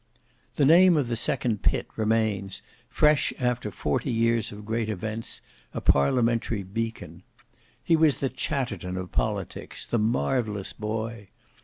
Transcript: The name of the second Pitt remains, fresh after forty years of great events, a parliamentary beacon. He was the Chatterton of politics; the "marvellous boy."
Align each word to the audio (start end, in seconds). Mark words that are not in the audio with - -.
The 0.55 0.65
name 0.65 0.97
of 0.97 1.09
the 1.09 1.15
second 1.15 1.61
Pitt 1.61 1.85
remains, 1.95 2.63
fresh 2.89 3.31
after 3.37 3.69
forty 3.69 4.11
years 4.11 4.51
of 4.51 4.65
great 4.65 4.89
events, 4.89 5.41
a 5.75 5.79
parliamentary 5.79 6.63
beacon. 6.63 7.21
He 7.83 7.95
was 7.95 8.15
the 8.15 8.29
Chatterton 8.29 8.97
of 8.97 9.11
politics; 9.11 9.85
the 9.85 9.99
"marvellous 9.99 10.73
boy." 10.73 11.29